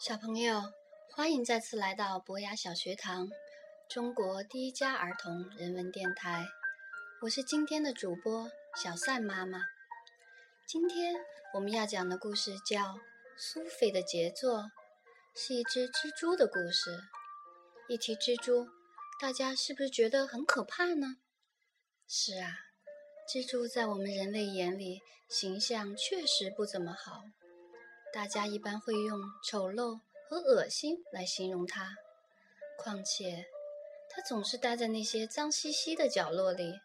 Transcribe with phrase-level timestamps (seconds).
[0.00, 0.62] 小朋友，
[1.14, 3.28] 欢迎再次来到博雅小学堂，
[3.86, 6.46] 中国第一家儿童人文电台。
[7.20, 9.60] 我是今天的主播小赛妈妈。
[10.66, 11.16] 今天
[11.52, 12.80] 我们要讲的故事叫
[13.36, 14.60] 《苏菲的杰作》，
[15.34, 16.98] 是一只蜘蛛的故事。
[17.86, 18.70] 一提蜘蛛，
[19.20, 21.18] 大家是不是觉得很可怕呢？
[22.08, 22.56] 是啊，
[23.30, 27.24] 蜘蛛在我们人类眼里形象确实不怎么好。
[28.12, 31.96] 大家一般会用丑陋和恶心来形容它。
[32.76, 33.46] 况且，
[34.08, 36.80] 它总是待在那些脏兮兮的角落里，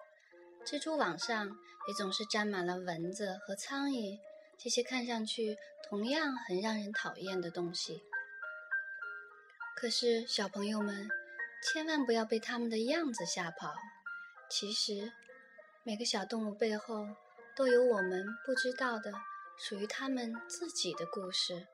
[0.66, 1.48] 蜘蛛网上
[1.88, 4.20] 也总是沾满了蚊子和苍蝇，
[4.58, 8.04] 这些看上去同样很让人讨厌的东西。
[9.76, 11.10] 可是，小朋友们
[11.64, 13.74] 千万不要被它们的样子吓跑。
[14.48, 15.12] 其实，
[15.84, 17.08] 每个小动物背后
[17.55, 19.12] 都有我们不知道的。
[19.58, 21.68] 属于他们自己的故事。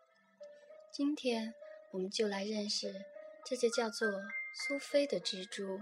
[0.91, 1.53] 今天，
[1.91, 3.05] 我们就来认识
[3.43, 4.07] 这只叫做
[4.53, 5.81] 苏菲的蜘蛛。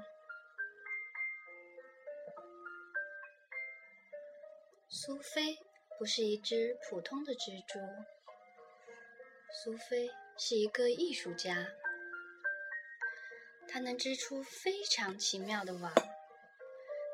[4.88, 5.59] 苏菲
[5.97, 7.80] 不是一只普通的蜘蛛，
[9.52, 11.67] 苏菲是一个艺术家，
[13.67, 15.94] 她能织出非常奇妙的网。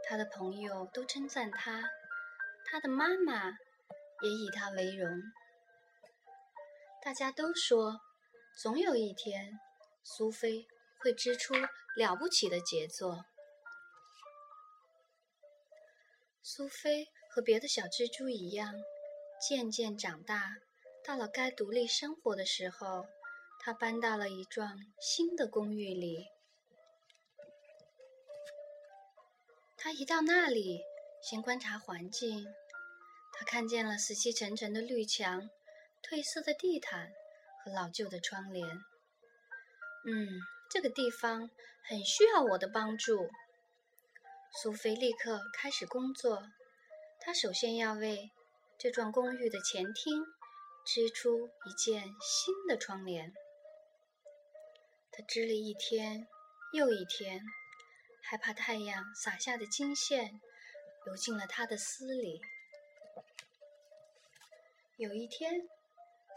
[0.04, 1.84] 她的朋友都称赞她，
[2.66, 3.58] 她的妈妈。
[4.22, 5.10] 也以他为荣。
[7.04, 8.02] 大家都说，
[8.58, 9.60] 总有一天，
[10.04, 10.66] 苏菲
[11.00, 11.54] 会织出
[11.96, 13.26] 了不起的杰作。
[16.42, 18.74] 苏菲和别的小蜘蛛一样，
[19.40, 20.58] 渐渐长大，
[21.04, 23.06] 到了该独立生活的时候，
[23.60, 26.28] 她搬到了一幢新的公寓里。
[29.78, 30.82] 她一到那里，
[31.22, 32.48] 先观察环境。
[33.38, 35.50] 他看见了死气沉沉的绿墙、
[36.02, 37.12] 褪色的地毯
[37.64, 38.68] 和老旧的窗帘。
[40.08, 40.28] 嗯，
[40.70, 41.50] 这个地方
[41.84, 43.30] 很需要我的帮助。
[44.62, 46.44] 苏菲立刻开始工作。
[47.20, 48.32] 她首先要为
[48.78, 50.24] 这幢公寓的前厅
[50.86, 53.34] 织出一件新的窗帘。
[55.12, 56.28] 她织了一天
[56.72, 57.42] 又一天，
[58.22, 60.40] 害怕太阳洒下的金线
[61.06, 62.40] 流进了她的丝里。
[64.98, 65.68] 有一天，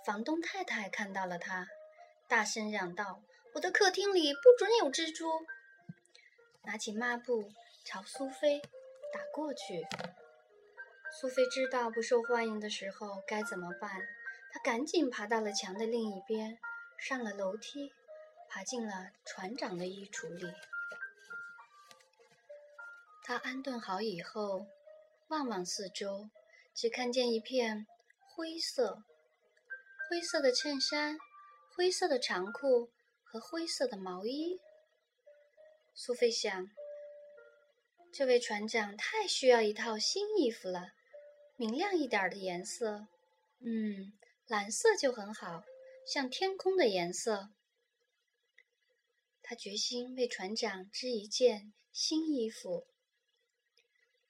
[0.05, 1.69] 房东太太看到了他，
[2.29, 3.23] 大声嚷道
[3.55, 5.47] ：“我的客厅里不准有蜘蛛！”
[6.65, 7.51] 拿起抹布
[7.85, 8.61] 朝苏菲
[9.13, 9.87] 打过去。
[11.21, 13.91] 苏菲知道不受欢迎的时候该怎么办，
[14.53, 16.59] 她赶紧爬到了墙的另一边，
[16.99, 17.93] 上了楼梯，
[18.49, 20.53] 爬进了船长的衣橱里。
[23.25, 24.67] 他安顿好以后，
[25.29, 26.29] 望望四周，
[26.81, 27.89] 只看见一片。
[28.21, 29.03] 灰色，
[30.09, 31.19] 灰色的衬衫，
[31.75, 32.89] 灰色的长裤
[33.25, 34.61] 和灰色的毛衣。
[35.93, 36.71] 苏菲想，
[38.13, 40.93] 这位船长太需要一套新衣服了，
[41.57, 43.09] 明亮一点的颜色。
[43.59, 44.13] 嗯，
[44.47, 45.65] 蓝色就很好，
[46.07, 47.49] 像天空的颜色。
[49.43, 52.87] 他决心为船长织一件新衣服。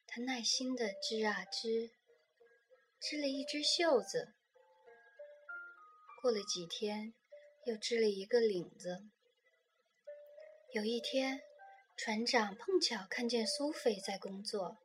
[0.06, 1.97] 他耐心地织啊织。
[3.10, 4.34] 织了一只袖子，
[6.20, 7.14] 过了几天，
[7.64, 9.00] 又织了一个领子。
[10.74, 11.40] 有一天，
[11.96, 14.76] 船长碰巧看见苏菲在工作，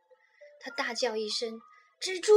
[0.61, 1.59] 他大叫一声
[1.99, 2.33] ：“蜘蛛！”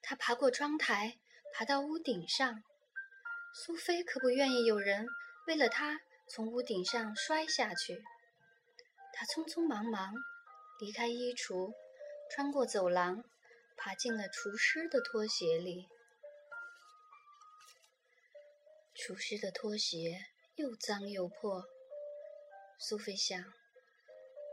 [0.00, 1.18] 他爬过窗台，
[1.52, 2.62] 爬到屋顶上。
[3.52, 5.08] 苏菲可不愿意有人
[5.48, 8.00] 为了他从屋顶上摔下去。
[9.12, 10.14] 他匆匆忙忙
[10.78, 11.72] 离开衣橱，
[12.30, 13.24] 穿过走廊。
[13.76, 15.88] 爬进了厨师的拖鞋里。
[18.94, 20.26] 厨师的拖鞋
[20.56, 21.64] 又脏又破。
[22.78, 23.38] 苏菲想：“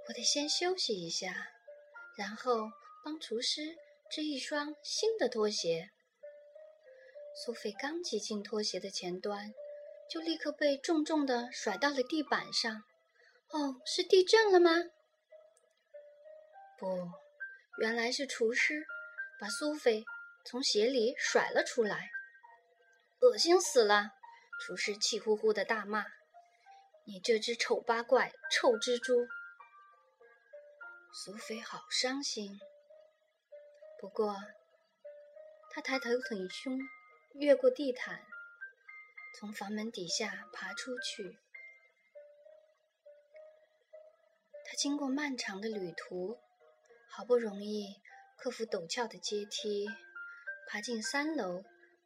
[0.08, 1.52] 我得先休息一下，
[2.18, 2.72] 然后
[3.04, 3.76] 帮厨师
[4.10, 5.90] 织一双新的拖鞋。”
[7.36, 9.54] 苏菲刚挤进拖鞋的前端，
[10.10, 12.84] 就立刻被重重的甩到了地板上。
[13.50, 14.72] 哦，是地震了吗？
[16.78, 17.12] 不，
[17.80, 18.86] 原来是厨师。
[19.40, 20.06] 把苏菲
[20.46, 22.10] 从鞋里甩了出来，
[23.22, 24.12] 恶心死了！
[24.62, 26.06] 厨师气呼呼的大骂
[27.06, 29.28] ：“你这只丑八怪，臭蜘蛛！”
[31.14, 32.60] 苏菲好伤心。
[34.00, 34.36] 不过，
[35.72, 36.80] 她抬头挺胸，
[37.34, 38.26] 越过地毯，
[39.38, 41.38] 从房门底下爬出去。
[44.66, 46.40] 她经过漫长的旅途，
[47.10, 48.02] 好不容易。
[48.44, 49.88] 克服陡峭的阶梯，
[50.68, 51.64] 爬进三楼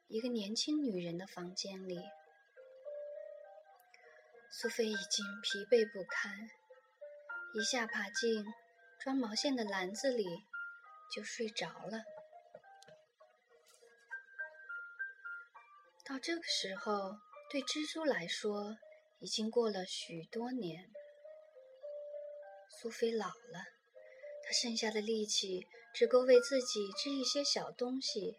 [0.07, 1.99] 一个年轻女人的房间里。
[4.51, 6.47] 苏菲已经疲惫不堪，
[7.55, 8.45] 一下爬进
[8.99, 10.27] 装毛线的篮子里，
[11.11, 12.03] 就睡着了。
[16.05, 17.17] 到这个时候，
[17.49, 18.77] 对蜘蛛来说，
[19.21, 20.87] 已经过了许多年。
[22.69, 23.65] 苏菲老了，
[24.43, 28.37] 她剩下的力气只够为自己织一些小东西，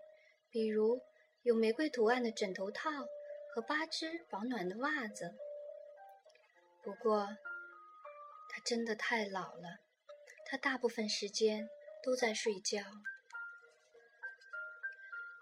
[0.48, 1.02] 比如
[1.42, 2.88] 有玫瑰图案的枕头套
[3.52, 5.34] 和八只保暖的袜子。
[6.84, 7.26] 不过，
[8.48, 9.80] 他真的太老了，
[10.46, 11.68] 他大部分时间
[12.04, 12.80] 都在睡觉。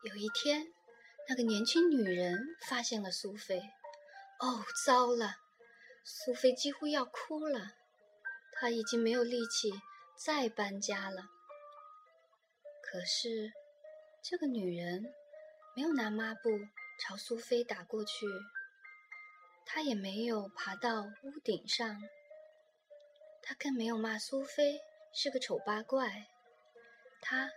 [0.05, 0.73] 有一天。
[1.29, 3.59] 那个年轻女人发现了苏菲，
[4.39, 5.35] 哦，糟了！
[6.05, 7.73] 苏菲几乎要哭了，
[8.53, 9.73] 她已经没有力气
[10.17, 11.29] 再搬家了。
[12.89, 13.53] 可是，
[14.23, 15.13] 这个女人
[15.75, 16.49] 没有拿抹布
[17.01, 18.27] 朝苏菲打过去，
[19.67, 22.01] 她也没有爬到屋顶上，
[23.43, 24.81] 她更没有骂苏菲
[25.13, 26.29] 是个丑八怪，
[27.21, 27.51] 她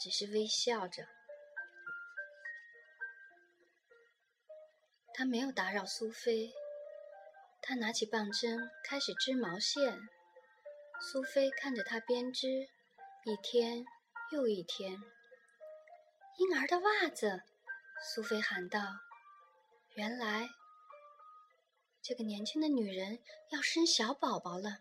[0.00, 1.06] 只是微笑着。
[5.14, 6.50] 他没有打扰苏菲，
[7.60, 10.08] 他拿起棒针开始织毛线。
[10.98, 12.48] 苏菲看着他编织，
[13.26, 13.84] 一天
[14.32, 15.00] 又一天。
[16.38, 17.42] 婴儿的袜子，
[18.02, 18.80] 苏菲喊道
[19.94, 20.48] ：“原来
[22.02, 23.18] 这个年轻的女人
[23.50, 24.78] 要生小宝宝了。”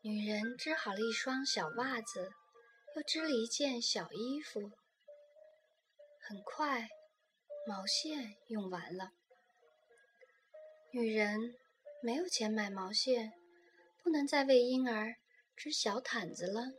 [0.00, 2.32] 女人织好了一双小袜子，
[2.96, 4.72] 又织了一件小衣服。
[6.18, 6.88] 很快。
[7.64, 9.12] 毛线用完了，
[10.90, 11.54] 女人
[12.02, 13.32] 没有钱买毛线，
[14.02, 15.14] 不能再为婴儿
[15.54, 16.72] 织小毯子了。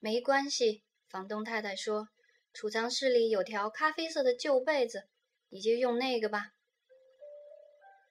[0.00, 2.08] 没关系，房东太太说，
[2.52, 5.08] 储藏室里有条咖啡色的旧被子，
[5.48, 6.52] 你就用那个吧。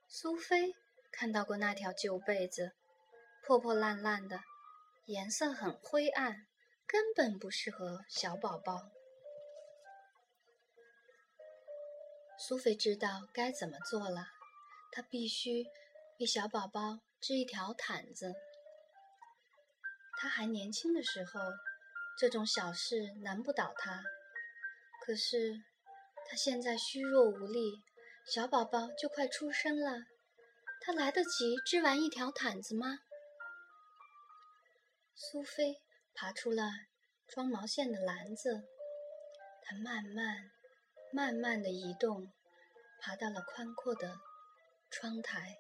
[0.06, 0.76] 苏菲
[1.12, 2.74] 看到过那条旧被子，
[3.42, 4.42] 破破烂烂的，
[5.06, 6.46] 颜色很灰暗，
[6.86, 8.90] 根本不适合小宝宝。
[12.38, 14.28] 苏菲知道该怎么做了，
[14.92, 15.66] 她必须
[16.20, 18.36] 为小宝宝织一条毯子。
[20.20, 21.40] 她还年轻的时候，
[22.18, 24.04] 这种小事难不倒他。
[25.06, 25.62] 可是，
[26.30, 27.82] 他现在虚弱无力，
[28.26, 30.00] 小宝宝就快出生了，
[30.82, 33.00] 他来得及织完一条毯子吗？
[35.16, 35.82] 苏菲
[36.14, 36.72] 爬出了
[37.28, 38.64] 装毛线的篮子，
[39.64, 40.52] 她慢慢。
[41.14, 42.34] 慢慢的移动，
[43.00, 44.18] 爬到了宽阔的
[44.92, 45.58] 窗台。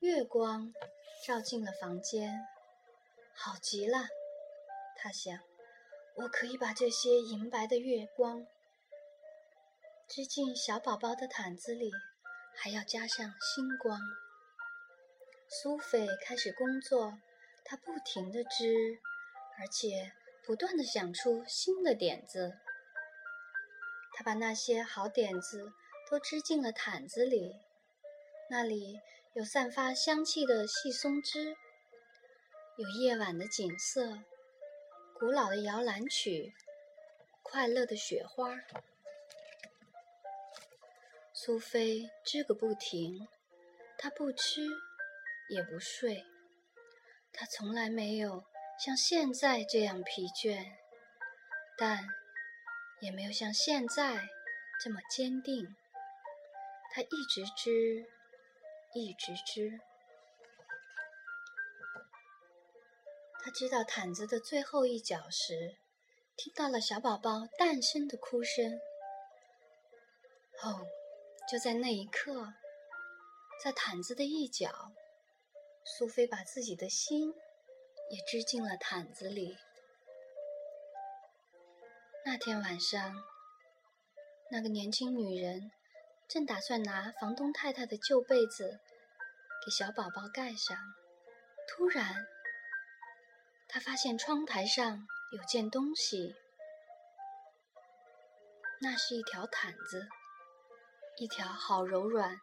[0.00, 0.74] 月光
[1.24, 2.44] 照进了房间，
[3.36, 4.08] 好极了，
[5.00, 5.38] 他想，
[6.16, 8.44] 我可以把这些银白的月光
[10.08, 11.92] 织进小宝宝的毯子里，
[12.56, 14.00] 还要加上星光。
[15.48, 17.16] 苏菲开始工作，
[17.64, 18.98] 她不停地织，
[19.58, 20.12] 而且
[20.44, 22.58] 不断地想出新的点子。
[24.14, 25.72] 他把那些好点子
[26.10, 27.54] 都织进了毯子里，
[28.50, 28.98] 那里
[29.34, 31.54] 有散发香气的细松枝，
[32.76, 34.18] 有夜晚的景色，
[35.18, 36.54] 古老的摇篮曲，
[37.42, 38.60] 快乐的雪花。
[41.32, 43.26] 苏菲织个不停，
[43.96, 44.66] 她不吃
[45.48, 46.24] 也不睡，
[47.32, 48.44] 她从来没有
[48.78, 50.72] 像现在这样疲倦，
[51.76, 52.06] 但。
[53.00, 54.28] 也没有像现在
[54.80, 55.76] 这么坚定。
[56.90, 58.04] 她一直织，
[58.92, 59.80] 一直织。
[63.40, 65.76] 他知道毯子的最后一角时，
[66.36, 68.78] 听到了小宝宝诞生的哭声。
[70.62, 70.86] 哦，
[71.50, 72.52] 就在那一刻，
[73.62, 74.92] 在毯子的一角，
[75.84, 77.32] 苏菲把自己的心
[78.10, 79.56] 也织进了毯子里。
[82.24, 83.14] 那天晚上，
[84.50, 85.70] 那个年轻女人
[86.28, 88.80] 正打算拿房东太太的旧被子
[89.64, 90.76] 给小宝宝盖上。
[91.68, 92.26] 突然，
[93.68, 96.34] 他发现窗台上有件东西，
[98.80, 100.08] 那是一条毯子，
[101.18, 102.40] 一条好柔软、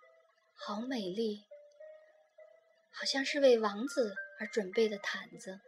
[0.55, 1.43] 好美丽，
[2.91, 5.59] 好像是为王子而准备的毯子。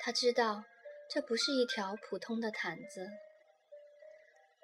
[0.00, 0.64] 他知道。
[1.12, 3.10] 这不是一条普通的毯子，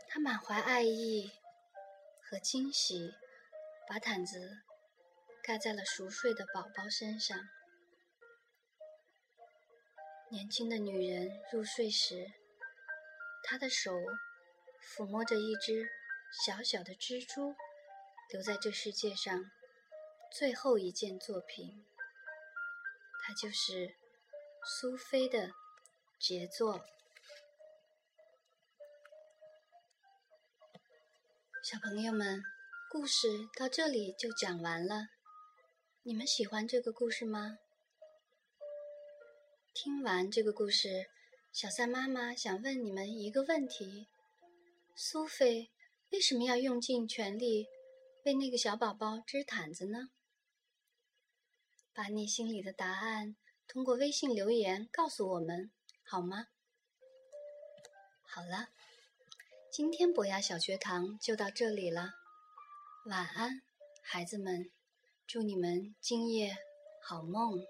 [0.06, 1.32] 他满怀爱意
[2.22, 3.12] 和惊喜，
[3.88, 4.62] 把毯子
[5.42, 7.36] 盖在了熟睡的宝宝身上。
[10.28, 12.32] 年轻的女人入睡时，
[13.44, 13.92] 她的手
[14.82, 15.88] 抚摸着一只
[16.44, 17.54] 小小的蜘蛛。
[18.32, 19.52] 留在这世界上
[20.32, 21.86] 最后一件作品，
[23.22, 23.94] 它就是
[24.64, 25.52] 苏菲的
[26.18, 26.84] 杰作。
[31.62, 32.42] 小朋友们，
[32.90, 35.06] 故事到这里就讲完了。
[36.02, 37.58] 你们喜欢这个故事吗？
[39.78, 41.10] 听完这个故事，
[41.52, 44.08] 小三妈妈想问你们一个问题：
[44.94, 45.70] 苏菲
[46.08, 47.66] 为什么要用尽全力
[48.24, 50.08] 为那个小宝宝织毯子呢？
[51.92, 53.36] 把你心里的答案
[53.68, 55.70] 通过微信留言告诉我们，
[56.02, 56.46] 好吗？
[58.22, 58.70] 好了，
[59.70, 62.14] 今天博雅小学堂就到这里了，
[63.04, 63.60] 晚安，
[64.00, 64.70] 孩子们。
[65.26, 66.56] 祝你们今夜
[67.02, 67.62] 好梦。